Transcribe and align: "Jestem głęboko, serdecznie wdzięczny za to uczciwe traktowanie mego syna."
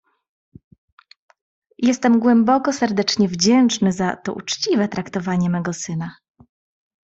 "Jestem 1.77 2.19
głęboko, 2.19 2.73
serdecznie 2.73 3.27
wdzięczny 3.27 3.91
za 3.91 4.15
to 4.15 4.33
uczciwe 4.33 4.87
traktowanie 4.87 5.49
mego 5.49 5.73
syna." 5.73 6.15